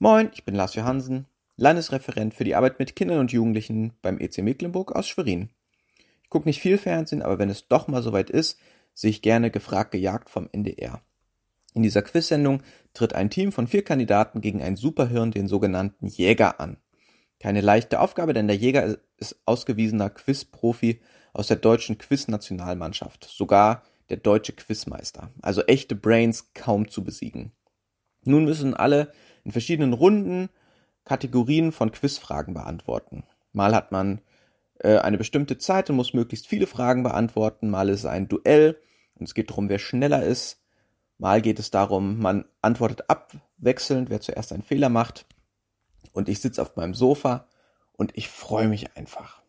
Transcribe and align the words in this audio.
Moin, 0.00 0.30
ich 0.32 0.44
bin 0.44 0.54
Lars 0.54 0.76
Johansen, 0.76 1.26
Landesreferent 1.56 2.32
für 2.32 2.44
die 2.44 2.54
Arbeit 2.54 2.78
mit 2.78 2.94
Kindern 2.94 3.18
und 3.18 3.32
Jugendlichen 3.32 3.94
beim 4.00 4.20
EC 4.20 4.44
Mecklenburg 4.44 4.94
aus 4.94 5.08
Schwerin. 5.08 5.50
Ich 6.22 6.30
gucke 6.30 6.48
nicht 6.48 6.60
viel 6.60 6.78
Fernsehen, 6.78 7.20
aber 7.20 7.40
wenn 7.40 7.50
es 7.50 7.66
doch 7.66 7.88
mal 7.88 8.00
soweit 8.00 8.30
ist, 8.30 8.60
sehe 8.94 9.10
ich 9.10 9.22
gerne 9.22 9.50
gefragt 9.50 9.90
gejagt 9.90 10.30
vom 10.30 10.48
NDR. 10.52 11.02
In 11.74 11.82
dieser 11.82 12.02
Quizsendung 12.02 12.62
tritt 12.94 13.12
ein 13.12 13.28
Team 13.28 13.50
von 13.50 13.66
vier 13.66 13.82
Kandidaten 13.82 14.40
gegen 14.40 14.62
ein 14.62 14.76
Superhirn, 14.76 15.32
den 15.32 15.48
sogenannten 15.48 16.06
Jäger, 16.06 16.60
an. 16.60 16.76
Keine 17.40 17.60
leichte 17.60 17.98
Aufgabe, 17.98 18.34
denn 18.34 18.46
der 18.46 18.56
Jäger 18.56 18.98
ist 19.16 19.40
ausgewiesener 19.46 20.10
Quizprofi 20.10 21.00
aus 21.32 21.48
der 21.48 21.56
deutschen 21.56 21.98
Quiznationalmannschaft, 21.98 23.24
sogar 23.24 23.82
der 24.10 24.18
deutsche 24.18 24.52
Quizmeister, 24.52 25.32
also 25.42 25.62
echte 25.62 25.96
Brains 25.96 26.52
kaum 26.54 26.88
zu 26.88 27.02
besiegen. 27.02 27.50
Nun 28.24 28.44
müssen 28.44 28.74
alle 28.74 29.12
in 29.48 29.52
verschiedenen 29.52 29.94
Runden 29.94 30.50
Kategorien 31.06 31.72
von 31.72 31.90
Quizfragen 31.90 32.52
beantworten. 32.52 33.24
Mal 33.52 33.74
hat 33.74 33.92
man 33.92 34.20
äh, 34.80 34.98
eine 34.98 35.16
bestimmte 35.16 35.56
Zeit 35.56 35.88
und 35.88 35.96
muss 35.96 36.12
möglichst 36.12 36.46
viele 36.46 36.66
Fragen 36.66 37.02
beantworten, 37.02 37.70
mal 37.70 37.88
ist 37.88 38.00
es 38.00 38.04
ein 38.04 38.28
Duell 38.28 38.78
und 39.14 39.26
es 39.26 39.32
geht 39.32 39.48
darum, 39.48 39.70
wer 39.70 39.78
schneller 39.78 40.22
ist. 40.22 40.62
Mal 41.16 41.40
geht 41.40 41.58
es 41.58 41.70
darum, 41.70 42.18
man 42.18 42.44
antwortet 42.60 43.08
abwechselnd, 43.08 44.10
wer 44.10 44.20
zuerst 44.20 44.52
einen 44.52 44.62
Fehler 44.62 44.90
macht. 44.90 45.24
Und 46.12 46.28
ich 46.28 46.40
sitze 46.40 46.60
auf 46.60 46.76
meinem 46.76 46.92
Sofa 46.92 47.46
und 47.96 48.12
ich 48.18 48.28
freue 48.28 48.68
mich 48.68 48.98
einfach. 48.98 49.40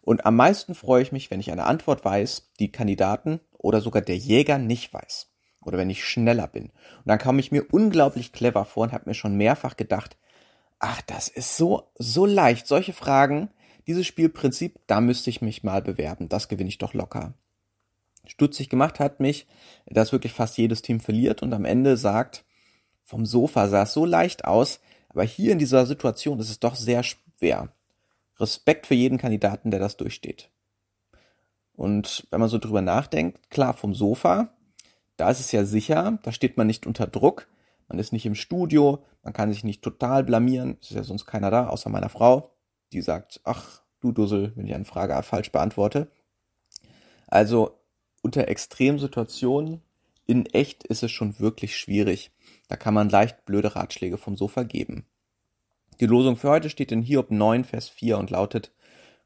Und 0.00 0.24
am 0.24 0.34
meisten 0.34 0.74
freue 0.74 1.02
ich 1.02 1.12
mich, 1.12 1.30
wenn 1.30 1.40
ich 1.40 1.52
eine 1.52 1.64
Antwort 1.64 2.06
weiß, 2.06 2.52
die 2.58 2.72
Kandidaten 2.72 3.38
oder 3.52 3.82
sogar 3.82 4.00
der 4.00 4.16
Jäger 4.16 4.56
nicht 4.56 4.94
weiß 4.94 5.31
oder 5.64 5.78
wenn 5.78 5.90
ich 5.90 6.04
schneller 6.04 6.46
bin. 6.46 6.64
Und 6.64 7.06
dann 7.06 7.18
kam 7.18 7.38
ich 7.38 7.52
mir 7.52 7.64
unglaublich 7.70 8.32
clever 8.32 8.64
vor 8.64 8.84
und 8.84 8.92
habe 8.92 9.08
mir 9.08 9.14
schon 9.14 9.36
mehrfach 9.36 9.76
gedacht, 9.76 10.16
ach, 10.78 11.00
das 11.02 11.28
ist 11.28 11.56
so, 11.56 11.90
so 11.96 12.26
leicht. 12.26 12.66
Solche 12.66 12.92
Fragen, 12.92 13.48
dieses 13.86 14.06
Spielprinzip, 14.06 14.78
da 14.86 15.00
müsste 15.00 15.30
ich 15.30 15.42
mich 15.42 15.62
mal 15.62 15.82
bewerben. 15.82 16.28
Das 16.28 16.48
gewinne 16.48 16.68
ich 16.68 16.78
doch 16.78 16.94
locker. 16.94 17.34
Stutzig 18.26 18.68
gemacht 18.68 19.00
hat 19.00 19.20
mich, 19.20 19.46
dass 19.86 20.12
wirklich 20.12 20.32
fast 20.32 20.56
jedes 20.56 20.82
Team 20.82 21.00
verliert 21.00 21.42
und 21.42 21.52
am 21.52 21.64
Ende 21.64 21.96
sagt, 21.96 22.44
vom 23.02 23.26
Sofa 23.26 23.68
sah 23.68 23.82
es 23.82 23.92
so 23.92 24.04
leicht 24.04 24.44
aus, 24.44 24.80
aber 25.08 25.24
hier 25.24 25.52
in 25.52 25.58
dieser 25.58 25.86
Situation 25.86 26.38
ist 26.38 26.50
es 26.50 26.60
doch 26.60 26.76
sehr 26.76 27.02
schwer. 27.02 27.72
Respekt 28.38 28.86
für 28.86 28.94
jeden 28.94 29.18
Kandidaten, 29.18 29.70
der 29.70 29.80
das 29.80 29.96
durchsteht. 29.96 30.50
Und 31.74 32.26
wenn 32.30 32.40
man 32.40 32.48
so 32.48 32.58
drüber 32.58 32.80
nachdenkt, 32.80 33.50
klar, 33.50 33.74
vom 33.74 33.94
Sofa, 33.94 34.54
da 35.22 35.30
ist 35.30 35.38
es 35.38 35.52
ja 35.52 35.64
sicher, 35.64 36.18
da 36.24 36.32
steht 36.32 36.56
man 36.56 36.66
nicht 36.66 36.84
unter 36.84 37.06
Druck, 37.06 37.46
man 37.86 38.00
ist 38.00 38.12
nicht 38.12 38.26
im 38.26 38.34
Studio, 38.34 39.04
man 39.22 39.32
kann 39.32 39.52
sich 39.52 39.62
nicht 39.62 39.80
total 39.80 40.24
blamieren, 40.24 40.78
es 40.80 40.90
ist 40.90 40.96
ja 40.96 41.04
sonst 41.04 41.26
keiner 41.26 41.48
da, 41.48 41.68
außer 41.68 41.90
meiner 41.90 42.08
Frau, 42.08 42.50
die 42.92 43.02
sagt, 43.02 43.40
ach, 43.44 43.82
du 44.00 44.10
Dussel, 44.10 44.50
wenn 44.56 44.66
ich 44.66 44.74
eine 44.74 44.84
Frage 44.84 45.22
falsch 45.22 45.52
beantworte. 45.52 46.10
Also 47.28 47.78
unter 48.20 48.48
Extremsituationen 48.48 49.80
in 50.26 50.46
echt 50.46 50.82
ist 50.82 51.04
es 51.04 51.12
schon 51.12 51.38
wirklich 51.38 51.76
schwierig. 51.76 52.32
Da 52.66 52.74
kann 52.74 52.92
man 52.92 53.08
leicht 53.08 53.44
blöde 53.44 53.76
Ratschläge 53.76 54.18
vom 54.18 54.36
Sofa 54.36 54.64
geben. 54.64 55.06
Die 56.00 56.06
Losung 56.06 56.34
für 56.34 56.50
heute 56.50 56.68
steht 56.68 56.90
in 56.90 57.02
Hiob 57.02 57.30
9, 57.30 57.62
Vers 57.62 57.88
4 57.88 58.18
und 58.18 58.30
lautet, 58.30 58.72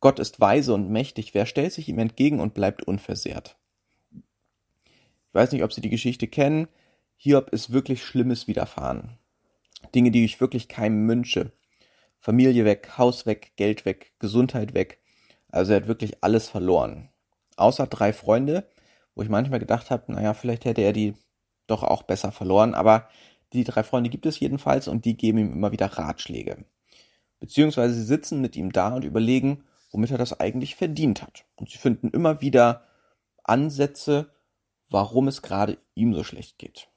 Gott 0.00 0.18
ist 0.18 0.40
weise 0.40 0.72
und 0.72 0.88
mächtig, 0.88 1.34
wer 1.34 1.44
stellt 1.44 1.74
sich 1.74 1.90
ihm 1.90 1.98
entgegen 1.98 2.40
und 2.40 2.54
bleibt 2.54 2.82
unversehrt? 2.82 3.58
Ich 5.32 5.34
weiß 5.34 5.52
nicht, 5.52 5.64
ob 5.64 5.72
Sie 5.72 5.80
die 5.80 5.88
Geschichte 5.88 6.28
kennen. 6.28 6.68
Hiob 7.16 7.48
ist 7.54 7.72
wirklich 7.72 8.04
Schlimmes 8.04 8.48
widerfahren. 8.48 9.16
Dinge, 9.94 10.10
die 10.10 10.26
ich 10.26 10.42
wirklich 10.42 10.68
keinem 10.68 11.08
wünsche. 11.08 11.52
Familie 12.18 12.66
weg, 12.66 12.98
Haus 12.98 13.24
weg, 13.24 13.52
Geld 13.56 13.86
weg, 13.86 14.12
Gesundheit 14.18 14.74
weg. 14.74 15.00
Also 15.48 15.72
er 15.72 15.80
hat 15.80 15.88
wirklich 15.88 16.22
alles 16.22 16.50
verloren. 16.50 17.08
Außer 17.56 17.86
drei 17.86 18.12
Freunde, 18.12 18.68
wo 19.14 19.22
ich 19.22 19.30
manchmal 19.30 19.58
gedacht 19.58 19.90
habe, 19.90 20.12
naja, 20.12 20.34
vielleicht 20.34 20.66
hätte 20.66 20.82
er 20.82 20.92
die 20.92 21.14
doch 21.66 21.82
auch 21.82 22.02
besser 22.02 22.30
verloren. 22.30 22.74
Aber 22.74 23.08
die 23.54 23.64
drei 23.64 23.84
Freunde 23.84 24.10
gibt 24.10 24.26
es 24.26 24.38
jedenfalls 24.38 24.86
und 24.86 25.06
die 25.06 25.16
geben 25.16 25.38
ihm 25.38 25.52
immer 25.54 25.72
wieder 25.72 25.86
Ratschläge. 25.86 26.66
Beziehungsweise 27.40 27.94
sie 27.94 28.04
sitzen 28.04 28.42
mit 28.42 28.54
ihm 28.54 28.70
da 28.70 28.94
und 28.94 29.04
überlegen, 29.04 29.64
womit 29.92 30.10
er 30.10 30.18
das 30.18 30.38
eigentlich 30.38 30.76
verdient 30.76 31.22
hat. 31.22 31.46
Und 31.56 31.70
sie 31.70 31.78
finden 31.78 32.10
immer 32.10 32.42
wieder 32.42 32.86
Ansätze, 33.44 34.30
warum 34.92 35.28
es 35.28 35.42
gerade 35.42 35.78
ihm 35.94 36.14
so 36.14 36.24
schlecht 36.24 36.58
geht. 36.58 36.88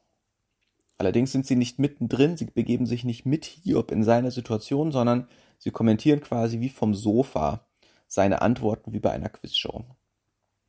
Allerdings 0.97 1.31
sind 1.31 1.45
sie 1.45 1.55
nicht 1.55 1.79
mittendrin, 1.79 2.37
sie 2.37 2.45
begeben 2.45 2.85
sich 2.85 3.03
nicht 3.03 3.25
mit 3.25 3.45
Hiob 3.45 3.91
in 3.91 4.03
seine 4.03 4.31
Situation, 4.31 4.91
sondern 4.91 5.27
sie 5.57 5.71
kommentieren 5.71 6.21
quasi 6.21 6.59
wie 6.59 6.69
vom 6.69 6.93
Sofa 6.93 7.67
seine 8.07 8.41
Antworten 8.41 8.93
wie 8.93 8.99
bei 8.99 9.11
einer 9.11 9.29
Quizshow. 9.29 9.83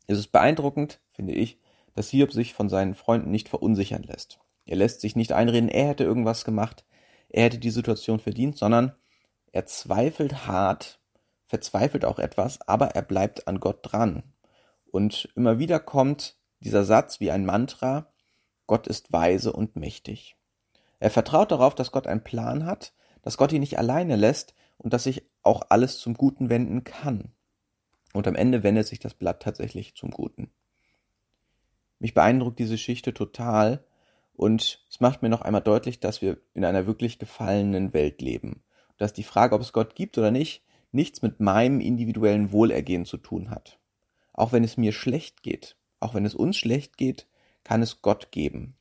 Es 0.06 0.18
ist 0.18 0.28
beeindruckend, 0.28 1.00
finde 1.12 1.32
ich, 1.32 1.60
dass 1.94 2.08
Hiob 2.08 2.32
sich 2.32 2.54
von 2.54 2.68
seinen 2.68 2.94
Freunden 2.94 3.30
nicht 3.30 3.48
verunsichern 3.48 4.02
lässt. 4.02 4.40
Er 4.64 4.76
lässt 4.76 5.00
sich 5.00 5.14
nicht 5.14 5.32
einreden, 5.32 5.68
er 5.68 5.88
hätte 5.88 6.04
irgendwas 6.04 6.44
gemacht, 6.44 6.84
er 7.28 7.44
hätte 7.44 7.58
die 7.58 7.70
Situation 7.70 8.18
verdient, 8.18 8.56
sondern 8.56 8.94
er 9.52 9.66
zweifelt 9.66 10.46
hart, 10.46 11.00
verzweifelt 11.46 12.04
auch 12.04 12.18
etwas, 12.18 12.60
aber 12.68 12.88
er 12.88 13.02
bleibt 13.02 13.46
an 13.46 13.60
Gott 13.60 13.78
dran. 13.82 14.24
Und 14.90 15.28
immer 15.36 15.58
wieder 15.58 15.78
kommt 15.78 16.36
dieser 16.66 16.84
Satz 16.84 17.20
wie 17.20 17.30
ein 17.30 17.46
Mantra, 17.46 18.12
Gott 18.66 18.88
ist 18.88 19.12
weise 19.12 19.52
und 19.52 19.76
mächtig. 19.76 20.36
Er 20.98 21.10
vertraut 21.10 21.52
darauf, 21.52 21.74
dass 21.74 21.92
Gott 21.92 22.06
einen 22.08 22.24
Plan 22.24 22.66
hat, 22.66 22.92
dass 23.22 23.36
Gott 23.36 23.52
ihn 23.52 23.60
nicht 23.60 23.78
alleine 23.78 24.16
lässt 24.16 24.54
und 24.76 24.92
dass 24.92 25.04
sich 25.04 25.22
auch 25.42 25.62
alles 25.68 25.98
zum 25.98 26.14
Guten 26.14 26.50
wenden 26.50 26.82
kann. 26.82 27.32
Und 28.12 28.26
am 28.26 28.34
Ende 28.34 28.64
wendet 28.64 28.86
sich 28.88 28.98
das 28.98 29.14
Blatt 29.14 29.42
tatsächlich 29.42 29.94
zum 29.94 30.10
Guten. 30.10 30.50
Mich 32.00 32.14
beeindruckt 32.14 32.58
diese 32.58 32.74
Geschichte 32.74 33.14
total 33.14 33.84
und 34.34 34.84
es 34.90 35.00
macht 35.00 35.22
mir 35.22 35.28
noch 35.28 35.42
einmal 35.42 35.62
deutlich, 35.62 36.00
dass 36.00 36.20
wir 36.20 36.38
in 36.52 36.64
einer 36.64 36.86
wirklich 36.86 37.18
gefallenen 37.18 37.92
Welt 37.94 38.20
leben. 38.20 38.64
Dass 38.98 39.12
die 39.12 39.22
Frage, 39.22 39.54
ob 39.54 39.60
es 39.60 39.72
Gott 39.72 39.94
gibt 39.94 40.18
oder 40.18 40.30
nicht, 40.30 40.64
nichts 40.90 41.22
mit 41.22 41.38
meinem 41.38 41.80
individuellen 41.80 42.50
Wohlergehen 42.50 43.04
zu 43.04 43.18
tun 43.18 43.50
hat. 43.50 43.78
Auch 44.32 44.52
wenn 44.52 44.64
es 44.64 44.76
mir 44.76 44.92
schlecht 44.92 45.42
geht, 45.42 45.76
auch 46.06 46.14
wenn 46.14 46.24
es 46.24 46.36
uns 46.36 46.56
schlecht 46.56 46.96
geht, 46.96 47.26
kann 47.64 47.82
es 47.82 48.00
Gott 48.00 48.30
geben. 48.30 48.76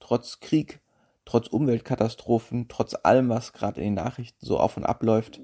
Trotz 0.00 0.40
Krieg, 0.40 0.80
trotz 1.24 1.46
Umweltkatastrophen, 1.46 2.66
trotz 2.68 2.96
allem, 3.04 3.28
was 3.28 3.52
gerade 3.52 3.80
in 3.80 3.94
den 3.94 4.04
Nachrichten 4.04 4.44
so 4.44 4.58
auf 4.58 4.76
und 4.76 4.84
ab 4.84 5.04
läuft, 5.04 5.40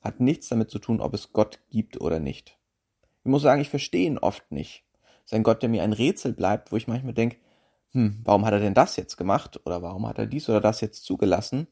hat 0.00 0.20
nichts 0.20 0.48
damit 0.48 0.70
zu 0.70 0.78
tun, 0.78 1.02
ob 1.02 1.12
es 1.12 1.34
Gott 1.34 1.60
gibt 1.68 2.00
oder 2.00 2.18
nicht. 2.18 2.56
Ich 3.24 3.30
muss 3.30 3.42
sagen, 3.42 3.60
ich 3.60 3.68
verstehe 3.68 4.06
ihn 4.06 4.16
oft 4.16 4.50
nicht. 4.50 4.84
Es 5.18 5.32
ist 5.32 5.34
ein 5.34 5.42
Gott, 5.42 5.60
der 5.60 5.68
mir 5.68 5.82
ein 5.82 5.92
Rätsel 5.92 6.32
bleibt, 6.32 6.72
wo 6.72 6.76
ich 6.76 6.88
manchmal 6.88 7.12
denke, 7.12 7.36
hm, 7.90 8.22
warum 8.24 8.46
hat 8.46 8.54
er 8.54 8.60
denn 8.60 8.72
das 8.72 8.96
jetzt 8.96 9.18
gemacht? 9.18 9.60
Oder 9.66 9.82
warum 9.82 10.06
hat 10.06 10.16
er 10.16 10.26
dies 10.26 10.48
oder 10.48 10.62
das 10.62 10.80
jetzt 10.80 11.04
zugelassen? 11.04 11.66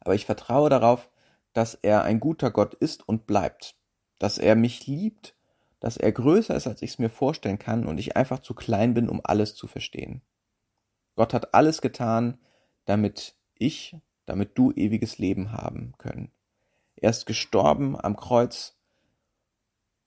Aber 0.00 0.16
ich 0.16 0.26
vertraue 0.26 0.70
darauf, 0.70 1.08
dass 1.52 1.74
er 1.74 2.02
ein 2.02 2.18
guter 2.18 2.50
Gott 2.50 2.74
ist 2.74 3.08
und 3.08 3.28
bleibt. 3.28 3.76
Dass 4.18 4.38
er 4.38 4.56
mich 4.56 4.88
liebt 4.88 5.35
dass 5.86 5.96
er 5.96 6.10
größer 6.10 6.56
ist, 6.56 6.66
als 6.66 6.82
ich 6.82 6.90
es 6.90 6.98
mir 6.98 7.10
vorstellen 7.10 7.60
kann 7.60 7.86
und 7.86 7.98
ich 7.98 8.16
einfach 8.16 8.40
zu 8.40 8.54
klein 8.54 8.92
bin, 8.92 9.08
um 9.08 9.20
alles 9.22 9.54
zu 9.54 9.68
verstehen. 9.68 10.20
Gott 11.14 11.32
hat 11.32 11.54
alles 11.54 11.80
getan, 11.80 12.40
damit 12.86 13.36
ich, 13.54 13.96
damit 14.24 14.58
du 14.58 14.72
ewiges 14.72 15.18
Leben 15.18 15.52
haben 15.52 15.94
können. 15.96 16.32
Er 16.96 17.10
ist 17.10 17.24
gestorben 17.24 17.96
am 17.96 18.16
Kreuz. 18.16 18.76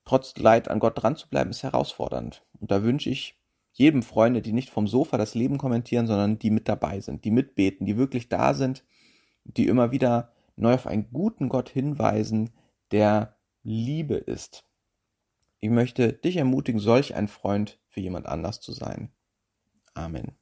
Trotz 0.04 0.36
Leid 0.36 0.68
an 0.68 0.80
Gott 0.80 1.02
dran 1.02 1.16
zu 1.16 1.30
bleiben, 1.30 1.48
ist 1.48 1.62
herausfordernd. 1.62 2.44
Und 2.60 2.70
da 2.70 2.82
wünsche 2.82 3.08
ich 3.08 3.38
jedem 3.72 4.02
Freunde, 4.02 4.42
die 4.42 4.52
nicht 4.52 4.68
vom 4.68 4.86
Sofa 4.86 5.16
das 5.16 5.34
Leben 5.34 5.56
kommentieren, 5.56 6.06
sondern 6.06 6.38
die 6.38 6.50
mit 6.50 6.68
dabei 6.68 7.00
sind, 7.00 7.24
die 7.24 7.30
mitbeten, 7.30 7.86
die 7.86 7.96
wirklich 7.96 8.28
da 8.28 8.52
sind, 8.52 8.84
die 9.44 9.66
immer 9.66 9.92
wieder 9.92 10.30
neu 10.56 10.74
auf 10.74 10.86
einen 10.86 11.10
guten 11.10 11.48
Gott 11.48 11.70
hinweisen, 11.70 12.50
der 12.90 13.38
Liebe 13.62 14.16
ist, 14.16 14.66
ich 15.60 15.70
möchte 15.70 16.12
dich 16.12 16.36
ermutigen, 16.36 16.80
solch 16.80 17.14
ein 17.14 17.28
Freund 17.28 17.80
für 17.88 18.00
jemand 18.00 18.26
anders 18.26 18.60
zu 18.60 18.72
sein. 18.72 19.12
Amen. 19.94 20.39